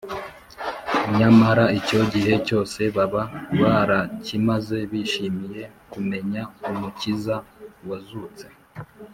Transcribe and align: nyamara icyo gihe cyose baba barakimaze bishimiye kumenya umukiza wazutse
nyamara 1.17 1.65
icyo 1.79 1.99
gihe 2.13 2.33
cyose 2.47 2.79
baba 2.95 3.23
barakimaze 3.61 4.77
bishimiye 4.91 5.61
kumenya 5.91 6.41
umukiza 6.69 7.35
wazutse 7.87 8.45